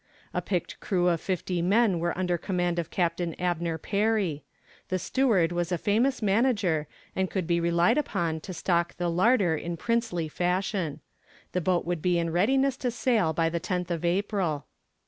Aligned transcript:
A 0.33 0.41
picked 0.41 0.79
crew 0.79 1.09
of 1.09 1.21
fifty 1.21 1.61
men 1.61 1.99
were 1.99 2.17
under 2.17 2.35
command 2.35 2.79
of 2.79 2.89
Captain 2.89 3.35
Abner 3.39 3.77
Perry. 3.77 4.43
The 4.89 4.97
steward 4.97 5.51
was 5.51 5.71
a 5.71 5.77
famous 5.77 6.23
manager 6.23 6.87
and 7.15 7.29
could 7.29 7.45
be 7.45 7.59
relied 7.59 7.99
upon 7.99 8.39
to 8.39 8.51
stock 8.51 8.95
the 8.97 9.11
larder 9.11 9.55
in 9.55 9.77
princely 9.77 10.27
fashion. 10.27 11.01
The 11.51 11.61
boat 11.61 11.85
would 11.85 12.01
be 12.01 12.17
in 12.17 12.31
readiness 12.31 12.77
to 12.77 12.89
sail 12.89 13.31
by 13.31 13.49
the 13.49 13.59
tenth 13.59 13.91
of 13.91 14.03
April. 14.03 14.65